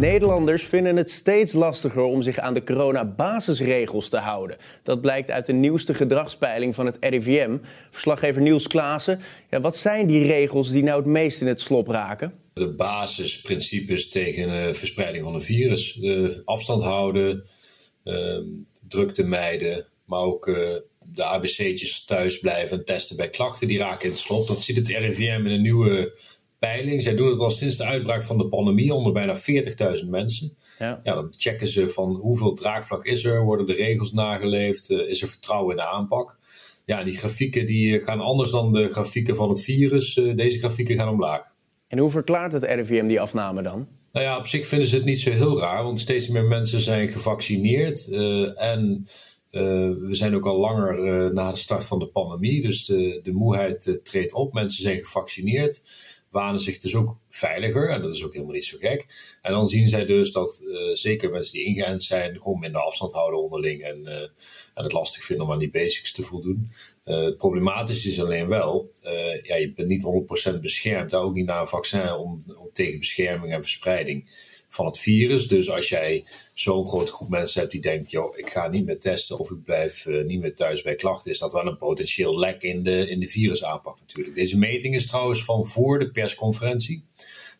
[0.00, 4.56] Nederlanders vinden het steeds lastiger om zich aan de corona-basisregels te houden.
[4.82, 7.58] Dat blijkt uit de nieuwste gedragspeiling van het RIVM.
[7.90, 9.20] Verslaggever Niels Klaassen.
[9.50, 12.34] Ja, wat zijn die regels die nou het meest in het slop raken?
[12.52, 15.96] De basisprincipes tegen uh, verspreiding van een virus.
[15.96, 17.44] Uh, afstand houden,
[18.04, 18.38] uh,
[18.88, 20.56] drukte mijden, maar ook uh,
[20.98, 23.68] de ABC'tjes thuis blijven en testen bij klachten.
[23.68, 24.46] Die raken in het slop.
[24.46, 26.18] Dat ziet het RIVM in een nieuwe
[26.60, 27.02] peiling.
[27.02, 29.36] Zij doen het al sinds de uitbraak van de pandemie onder bijna
[30.02, 30.56] 40.000 mensen.
[30.78, 31.00] Ja.
[31.02, 31.14] ja.
[31.14, 35.28] dan checken ze van hoeveel draagvlak is er, worden de regels nageleefd, uh, is er
[35.28, 36.38] vertrouwen in de aanpak.
[36.84, 40.16] Ja, die grafieken die gaan anders dan de grafieken van het virus.
[40.16, 41.52] Uh, deze grafieken gaan omlaag.
[41.88, 43.88] En hoe verklaart het RIVM die afname dan?
[44.12, 46.80] Nou ja, op zich vinden ze het niet zo heel raar, want steeds meer mensen
[46.80, 48.06] zijn gevaccineerd.
[48.10, 49.06] Uh, en
[49.50, 54.00] we zijn ook al langer na de start van de pandemie, dus de, de moeheid
[54.02, 54.52] treedt op.
[54.52, 55.82] Mensen zijn gevaccineerd
[56.30, 57.90] wanen zich dus ook veiliger.
[57.90, 59.06] En dat is ook helemaal niet zo gek.
[59.42, 63.12] En dan zien zij dus dat uh, zeker mensen die ingeënt zijn, gewoon minder afstand
[63.12, 63.82] houden onderling.
[63.82, 64.18] En, uh,
[64.74, 66.70] het lastig vinden om aan die basics te voldoen.
[67.04, 68.92] Uh, het problematisch is alleen wel,
[69.42, 71.14] ja, je bent niet 100% beschermd.
[71.14, 74.28] Ook niet na een vaccin om, om tegen bescherming en verspreiding
[74.70, 75.48] van het virus.
[75.48, 79.00] Dus als jij zo'n grote groep mensen hebt die denkt, joh, ik ga niet meer
[79.00, 82.38] testen of ik blijf uh, niet meer thuis bij klachten, is dat wel een potentieel
[82.38, 84.36] lek in de, in de virusaanpak natuurlijk.
[84.36, 87.04] Deze meting is trouwens van voor de persconferentie.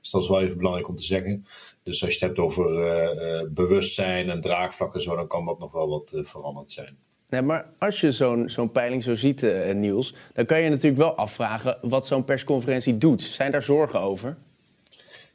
[0.00, 1.46] Dus dat is wel even belangrijk om te zeggen.
[1.82, 5.44] Dus als je het hebt over uh, uh, bewustzijn en draagvlak en zo, dan kan
[5.44, 6.96] dat nog wel wat veranderd zijn.
[7.28, 11.14] Nee, maar als je zo'n zo'n peiling zo ziet, Niels, dan kan je natuurlijk wel
[11.14, 13.22] afvragen wat zo'n persconferentie doet.
[13.22, 14.36] Zijn daar zorgen over?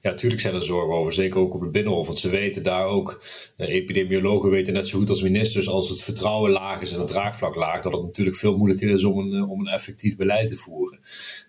[0.06, 2.06] Ja, natuurlijk zijn er zorgen over, zeker ook op het Binnenhof.
[2.06, 3.24] Want ze weten daar ook,
[3.58, 7.08] eh, epidemiologen weten net zo goed als ministers, als het vertrouwen laag is en het
[7.08, 10.48] draagvlak laag, dat het natuurlijk veel moeilijker is om een, eh, om een effectief beleid
[10.48, 11.00] te voeren.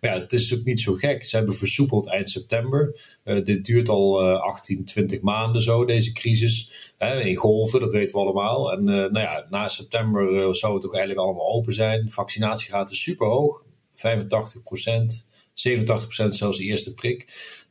[0.00, 1.24] Maar ja, het is ook niet zo gek.
[1.24, 3.00] Ze hebben versoepeld eind september.
[3.24, 6.92] Uh, dit duurt al uh, 18, 20 maanden zo, deze crisis.
[7.22, 8.72] in golven, dat weten we allemaal.
[8.72, 12.04] En nou ja, na september zou het toch eigenlijk allemaal open zijn.
[12.04, 13.62] De vaccinatiegraad is super hoog,
[13.94, 15.26] 85 procent.
[15.56, 17.26] 87% zelfs de eerste prik.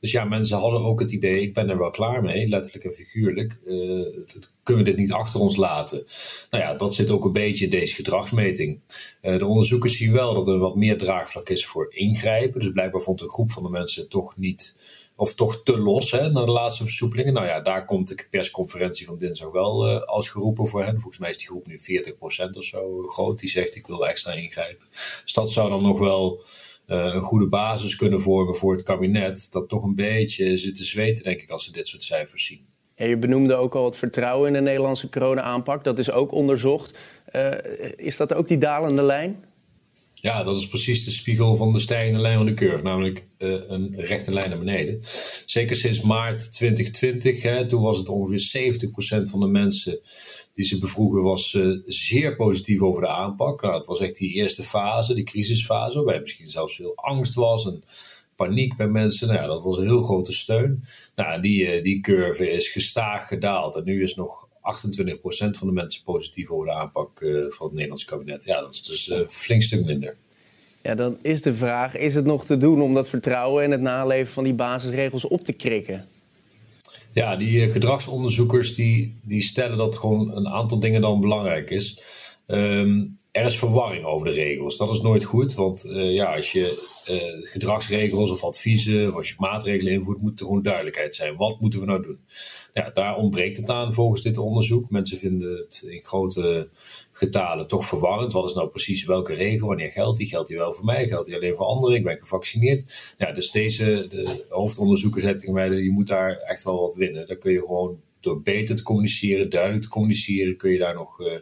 [0.06, 2.94] Dus ja, mensen hadden ook het idee, ik ben er wel klaar mee, letterlijk en
[2.94, 3.60] figuurlijk.
[3.66, 4.08] Uh,
[4.64, 6.06] kunnen we dit niet achter ons laten?
[6.50, 8.80] Nou ja, dat zit ook een beetje in deze gedragsmeting.
[9.22, 12.60] Uh, de onderzoekers zien wel dat er wat meer draagvlak is voor ingrijpen.
[12.60, 14.76] Dus blijkbaar vond een groep van de mensen toch niet,
[15.16, 17.34] of toch te los hè, na de laatste versoepelingen.
[17.34, 21.00] Nou ja, daar komt de persconferentie van dinsdag wel uh, als geroepen voor hen.
[21.00, 21.80] Volgens mij is die groep nu
[22.48, 23.40] 40% of zo groot.
[23.40, 24.88] Die zegt, ik wil extra ingrijpen.
[25.24, 26.44] Dus dat zou dan nog wel
[26.86, 29.48] een goede basis kunnen vormen voor het kabinet.
[29.52, 32.66] Dat toch een beetje zit te zweten, denk ik, als ze dit soort cijfers zien.
[32.96, 35.84] Ja, je benoemde ook al het vertrouwen in de Nederlandse corona-aanpak.
[35.84, 36.98] Dat is ook onderzocht.
[37.36, 37.52] Uh,
[37.96, 39.44] is dat ook die dalende lijn?
[40.22, 43.62] Ja, dat is precies de spiegel van de stijgende lijn van de curve, namelijk uh,
[43.68, 45.00] een rechte lijn naar beneden.
[45.46, 48.74] Zeker sinds maart 2020, hè, toen was het ongeveer
[49.28, 50.00] 70% van de mensen
[50.54, 53.62] die ze bevroegen was uh, zeer positief over de aanpak.
[53.62, 57.66] Nou, het was echt die eerste fase, die crisisfase, waarbij misschien zelfs veel angst was
[57.66, 57.84] en
[58.36, 59.28] paniek bij mensen.
[59.28, 60.84] Nou ja, dat was een heel grote steun.
[61.16, 65.74] Nou, die, uh, die curve is gestaag gedaald en nu is nog 28% van de
[65.74, 68.44] mensen positief over de aanpak uh, van het Nederlands kabinet.
[68.44, 70.16] Ja, dat is dus een flink stuk minder.
[70.82, 73.82] Ja, dan is de vraag, is het nog te doen om dat vertrouwen en het
[73.82, 76.08] naleven van die basisregels op te krikken?
[77.14, 82.00] Ja, die eh, gedragsonderzoekers die, die stellen dat gewoon een aantal dingen dan belangrijk is.
[82.48, 84.78] Um, er is verwarring over de regels.
[84.78, 89.30] Dat is nooit goed, want uh, ja, als je uh, gedragsregels of adviezen of als
[89.30, 91.36] je maatregelen invoert, moet er gewoon duidelijkheid zijn.
[91.36, 92.20] Wat moeten we nou doen?
[92.74, 94.90] Ja, daar ontbreekt het aan volgens dit onderzoek.
[94.90, 96.70] Mensen vinden het in grote
[97.12, 98.34] getalen toch verwarrend.
[98.34, 99.68] Wat is nou precies welke regel?
[99.68, 100.28] Wanneer geldt die?
[100.28, 101.08] Geldt die wel voor mij?
[101.08, 101.96] Geldt die alleen voor anderen?
[101.98, 103.14] Ik ben gevaccineerd.
[103.18, 107.28] Ja, dus deze de hoofdonderzoeker zei tegen mij, je moet daar echt wel wat winnen.
[107.28, 111.20] Dan kun je gewoon door beter te communiceren, duidelijk te communiceren, kun je daar nog...
[111.20, 111.34] Uh,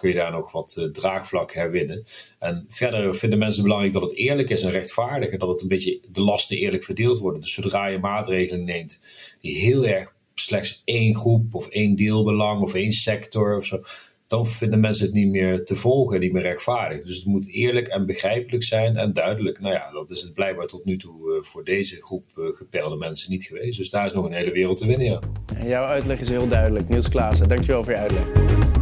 [0.00, 2.04] kun je daar nog wat uh, draagvlak herwinnen.
[2.38, 5.30] En verder vinden mensen belangrijk dat het eerlijk is en rechtvaardig.
[5.30, 7.40] En dat het een beetje de lasten eerlijk verdeeld worden.
[7.40, 9.00] Dus zodra je maatregelen neemt
[9.40, 13.80] die heel erg slechts één groep of één deelbelang of één sector of zo
[14.30, 17.02] dan vinden mensen het niet meer te volgen en niet meer rechtvaardig.
[17.02, 19.60] Dus het moet eerlijk en begrijpelijk zijn en duidelijk.
[19.60, 22.96] Nou ja, dat is het blijkbaar tot nu toe uh, voor deze groep uh, gepelde
[22.96, 23.78] mensen niet geweest.
[23.78, 25.20] Dus daar is nog een hele wereld te winnen, ja.
[25.64, 26.88] Jouw uitleg is heel duidelijk.
[26.88, 28.79] Niels Klaassen, dankjewel voor je uitleg.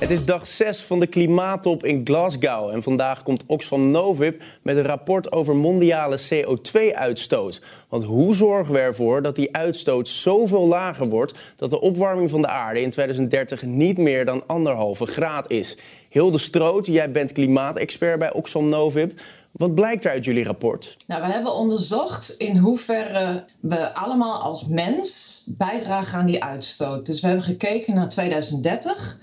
[0.00, 2.70] Het is dag 6 van de klimaattop in Glasgow.
[2.70, 7.60] En vandaag komt Oxfam Novib met een rapport over mondiale CO2-uitstoot.
[7.88, 11.32] Want hoe zorgen we ervoor dat die uitstoot zoveel lager wordt...
[11.56, 15.76] dat de opwarming van de aarde in 2030 niet meer dan anderhalve graad is?
[16.08, 19.20] Hilde Stroot, jij bent klimaatexpert bij Oxfam Novib.
[19.50, 20.96] Wat blijkt er uit jullie rapport?
[21.06, 27.06] Nou, we hebben onderzocht in hoeverre we allemaal als mens bijdragen aan die uitstoot.
[27.06, 29.18] Dus we hebben gekeken naar 2030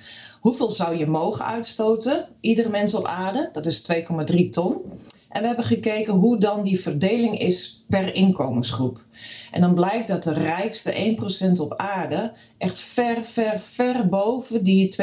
[0.48, 3.82] hoeveel zou je mogen uitstoten, iedere mens op aarde, dat is
[4.32, 4.82] 2,3 ton.
[5.30, 9.06] En we hebben gekeken hoe dan die verdeling is per inkomensgroep.
[9.52, 11.16] En dan blijkt dat de rijkste
[11.58, 14.96] 1% op aarde echt ver, ver, ver boven die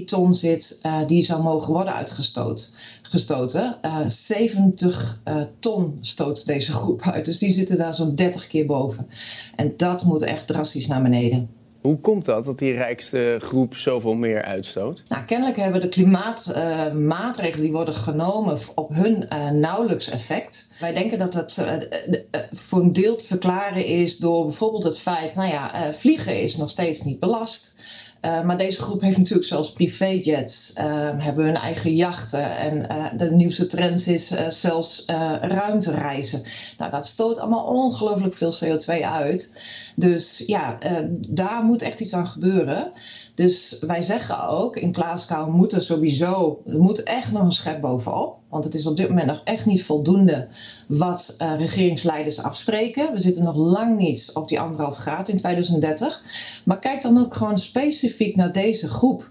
[0.00, 2.66] 2,3 ton zit uh, die zou mogen worden uitgestoten.
[3.02, 3.78] Gestoten.
[3.82, 7.24] Uh, 70 uh, ton stoot deze groep uit.
[7.24, 9.08] Dus die zitten daar zo'n 30 keer boven.
[9.56, 11.55] En dat moet echt drastisch naar beneden.
[11.86, 15.02] Hoe komt dat, dat die rijkste groep zoveel meer uitstoot?
[15.08, 20.68] Nou, kennelijk hebben de klimaatmaatregelen uh, die worden genomen op hun uh, nauwelijks effect.
[20.80, 25.34] Wij denken dat het uh, voor een deel te verklaren is door bijvoorbeeld het feit,
[25.34, 27.84] nou ja, vliegen is nog steeds niet belast.
[28.20, 30.84] Uh, maar deze groep heeft natuurlijk zelfs privéjets, uh,
[31.16, 32.56] hebben hun eigen jachten.
[32.56, 35.02] En uh, de nieuwste trend is zelfs
[35.40, 36.42] ruimtereizen.
[36.76, 39.54] Nou, dat stoot allemaal ongelooflijk veel CO2 uit.
[39.96, 40.78] Dus ja,
[41.28, 42.92] daar moet echt iets aan gebeuren.
[43.34, 47.80] Dus wij zeggen ook, in Glasgow moet er sowieso, er moet echt nog een schep
[47.80, 48.38] bovenop.
[48.48, 50.48] Want het is op dit moment nog echt niet voldoende
[50.88, 53.12] wat uh, regeringsleiders afspreken.
[53.12, 56.22] We zitten nog lang niet op die anderhalf graad in 2030.
[56.64, 59.30] Maar kijk dan ook gewoon specifiek naar deze groep.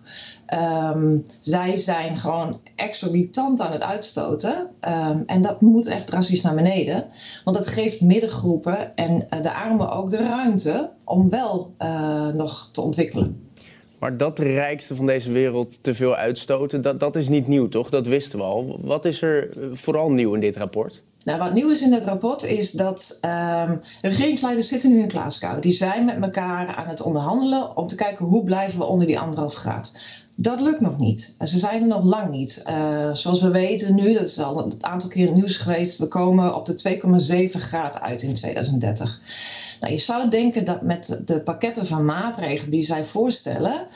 [0.94, 4.69] Um, zij zijn gewoon exorbitant aan het uitstoten.
[4.81, 7.07] Um, en dat moet echt drastisch naar beneden.
[7.44, 12.69] Want dat geeft middengroepen en uh, de armen ook de ruimte om wel uh, nog
[12.71, 13.44] te ontwikkelen.
[14.00, 17.68] Maar dat de rijkste van deze wereld te veel uitstoten, dat, dat is niet nieuw,
[17.68, 17.89] toch?
[17.89, 18.80] Dat wisten we al.
[18.81, 21.01] Wat is er vooral nieuw in dit rapport?
[21.25, 23.19] Nou, wat nieuw is in het rapport is dat
[23.68, 25.62] um, regeringsleiders zitten nu in Glasgow.
[25.62, 29.19] Die zijn met elkaar aan het onderhandelen om te kijken hoe blijven we onder die
[29.19, 29.92] anderhalf graad.
[30.38, 31.36] Dat lukt nog niet.
[31.38, 32.63] En ze zijn er nog lang niet.
[32.69, 36.56] Uh, zoals we weten nu, dat is al een aantal keer nieuws geweest, we komen
[36.56, 36.98] op de
[37.51, 39.21] 2,7 graad uit in 2030.
[39.85, 43.87] Nou, je zou denken dat met de pakketten van maatregelen die zij voorstellen,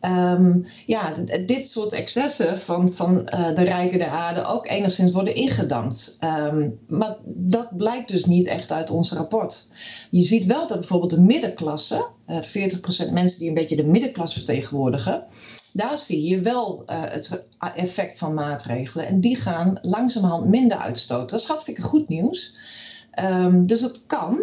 [0.00, 1.12] um, ja,
[1.46, 6.18] dit soort excessen van, van uh, de rijken der aarde ook enigszins worden ingedampt.
[6.20, 9.66] Um, maar dat blijkt dus niet echt uit ons rapport.
[10.10, 12.42] Je ziet wel dat bijvoorbeeld de middenklasse, uh,
[13.08, 15.24] 40% mensen die een beetje de middenklasse vertegenwoordigen,
[15.72, 19.06] daar zie je wel uh, het effect van maatregelen.
[19.06, 21.26] En die gaan langzamerhand minder uitstoten.
[21.26, 22.54] Dat is hartstikke goed nieuws.
[23.24, 24.40] Um, dus het kan.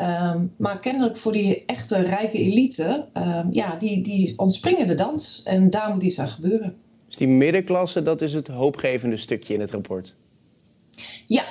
[0.00, 5.42] Um, maar kennelijk voor die echte rijke elite, um, ja, die, die ontspringen de dans.
[5.44, 6.76] En daar moet iets aan gebeuren.
[7.06, 10.14] Dus die middenklasse, dat is het hoopgevende stukje in het rapport?
[11.26, 11.44] Ja,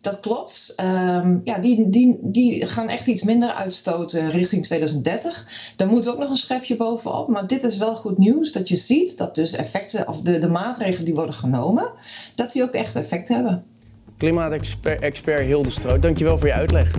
[0.00, 0.74] dat klopt.
[0.80, 5.72] Um, ja, die, die, die gaan echt iets minder uitstoten richting 2030.
[5.76, 7.28] Daar moet ook nog een schepje bovenop.
[7.28, 10.48] Maar dit is wel goed nieuws dat je ziet dat dus effecten, of de, de
[10.48, 11.92] maatregelen die worden genomen,
[12.34, 13.64] dat die ook echt effect hebben.
[14.18, 16.90] Klimaatexpert Hilde Stroot, dankjewel voor je uitleg.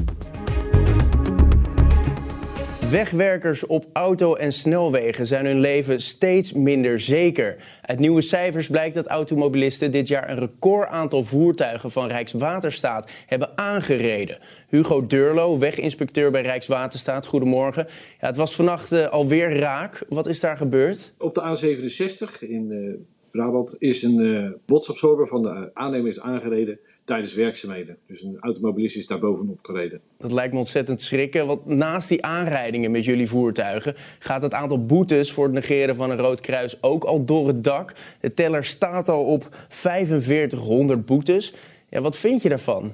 [2.90, 7.56] Wegwerkers op auto- en snelwegen zijn hun leven steeds minder zeker.
[7.82, 13.58] Uit nieuwe cijfers blijkt dat automobilisten dit jaar een record aantal voertuigen van Rijkswaterstaat hebben
[13.58, 14.38] aangereden.
[14.68, 17.88] Hugo Durlo, weginspecteur bij Rijkswaterstaat, goedemorgen.
[18.20, 20.04] Ja, het was vannacht uh, alweer raak.
[20.10, 21.14] Wat is daar gebeurd?
[21.18, 22.94] Op de A67 in uh,
[23.36, 27.98] Brabant is een uh, botsabsorber van de aannemer aangereden tijdens werkzaamheden.
[28.08, 30.02] Dus een automobilist is daar bovenop gereden.
[30.18, 34.86] Dat lijkt me ontzettend schrikken, want naast die aanrijdingen met jullie voertuigen gaat het aantal
[34.86, 37.94] boetes voor het negeren van een rood kruis ook al door het dak.
[38.20, 41.54] De teller staat al op 4500 boetes.
[41.90, 42.94] Ja, wat vind je daarvan?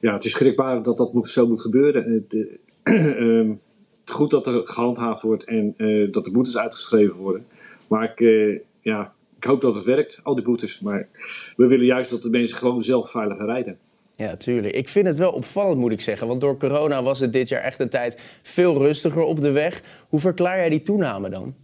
[0.00, 2.12] Ja, het is schrikbaar dat dat moet, zo moet gebeuren.
[2.12, 2.36] Het,
[3.20, 3.50] uh,
[4.04, 7.46] goed dat er gehandhaafd wordt en uh, dat de boetes uitgeschreven worden.
[7.86, 8.20] Maar ik,
[8.84, 10.80] ja, ik hoop dat het werkt, al die boetes.
[10.80, 11.08] Maar
[11.56, 13.78] we willen juist dat de mensen gewoon zelf veiliger rijden.
[14.16, 14.74] Ja, tuurlijk.
[14.74, 16.26] Ik vind het wel opvallend, moet ik zeggen.
[16.26, 19.82] Want door corona was het dit jaar echt een tijd veel rustiger op de weg.
[20.08, 21.54] Hoe verklaar jij die toename dan?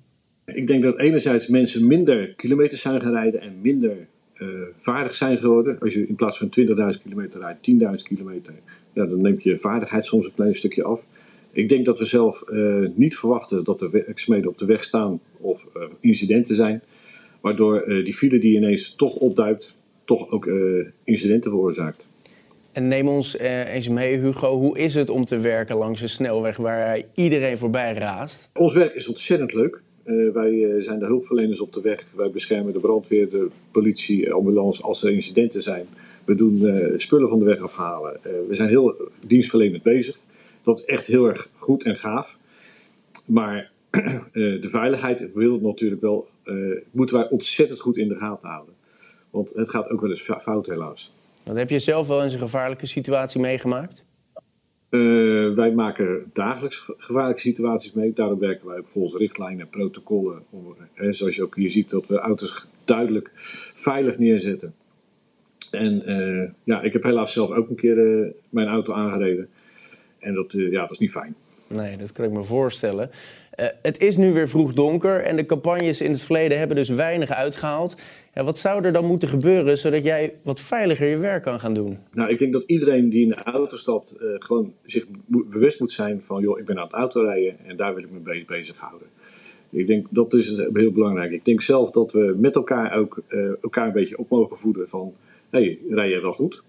[0.44, 3.96] Ik denk dat enerzijds mensen minder kilometers zijn gaan rijden en minder
[4.38, 4.48] uh,
[4.78, 5.78] vaardig zijn geworden.
[5.78, 8.52] Als je in plaats van 20.000 kilometer rijdt 10.000 kilometer,
[8.92, 11.02] ja, dan neemt je vaardigheid soms een klein stukje af.
[11.52, 12.44] Ik denk dat we zelf
[12.94, 15.66] niet verwachten dat er werkzaamheden op de weg staan of
[16.00, 16.82] incidenten zijn.
[17.40, 20.50] Waardoor die file die ineens toch opduikt, toch ook
[21.04, 22.08] incidenten veroorzaakt.
[22.72, 24.56] En neem ons eh, eens mee, Hugo.
[24.58, 28.50] Hoe is het om te werken langs een snelweg waar iedereen voorbij raast?
[28.54, 29.82] Ons werk is ontzettend leuk.
[30.04, 32.04] Uh, wij uh, zijn de hulpverleners op de weg.
[32.16, 35.86] Wij beschermen de brandweer, de politie, ambulance als er incidenten zijn.
[36.24, 38.20] We doen uh, spullen van de weg afhalen.
[38.22, 40.18] we zijn heel dienstverlenend bezig.
[40.62, 42.36] Dat is echt heel erg goed en gaaf.
[43.26, 43.70] Maar
[44.32, 46.28] de veiligheid wil natuurlijk wel,
[46.90, 48.74] moeten wij ontzettend goed in de gaten houden.
[49.30, 51.12] Want het gaat ook wel eens fout helaas.
[51.44, 54.04] Wat heb je zelf wel eens een gevaarlijke situatie meegemaakt?
[54.90, 58.12] Uh, wij maken dagelijks gevaarlijke situaties mee.
[58.12, 60.42] Daarom werken wij volgens richtlijnen en protocollen.
[60.50, 63.30] Om, hè, zoals je ook hier ziet, dat we auto's duidelijk
[63.74, 64.74] veilig neerzetten.
[65.70, 69.48] En uh, ja, ik heb helaas zelf ook een keer uh, mijn auto aangereden.
[70.18, 71.34] En dat, ja, dat is niet fijn.
[71.66, 73.10] Nee, dat kan ik me voorstellen.
[73.60, 76.88] Uh, het is nu weer vroeg donker en de campagnes in het verleden hebben dus
[76.88, 77.96] weinig uitgehaald.
[78.34, 81.74] Ja, wat zou er dan moeten gebeuren zodat jij wat veiliger je werk kan gaan
[81.74, 81.98] doen?
[82.12, 85.90] Nou, ik denk dat iedereen die in de auto stapt uh, gewoon zich bewust moet
[85.90, 86.42] zijn van...
[86.42, 89.08] joh, ik ben aan het autorijden en daar wil ik me mee bezighouden.
[89.70, 91.32] Ik denk dat is heel belangrijk.
[91.32, 94.88] Ik denk zelf dat we met elkaar ook uh, elkaar een beetje op mogen voeden
[94.88, 95.12] van...
[95.50, 96.62] hey, rij je wel goed?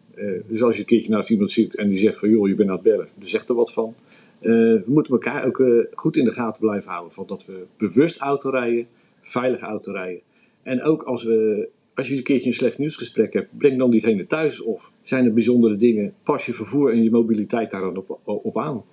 [0.47, 2.29] dus als je een keertje naast iemand zit en die zegt van...
[2.29, 3.95] joh, je bent aan het bellen, dan zegt er wat van...
[4.41, 7.13] Uh, we moeten elkaar ook uh, goed in de gaten blijven houden.
[7.13, 8.87] Van dat we bewust autorijden,
[9.21, 10.21] veilig autorijden.
[10.63, 14.25] En ook als, we, als je een keertje een slecht nieuwsgesprek hebt, breng dan diegene
[14.25, 14.61] thuis.
[14.61, 18.57] Of zijn er bijzondere dingen, pas je vervoer en je mobiliteit daar dan op, op
[18.57, 18.83] aan.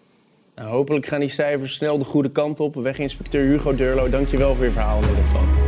[0.54, 2.74] Nou, hopelijk gaan die cijfers snel de goede kant op.
[2.74, 5.67] Weginspecteur Hugo Durlo, dankjewel voor je verhaal in ieder geval.